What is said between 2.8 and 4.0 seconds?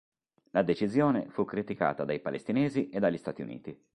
e dagli Stati Uniti.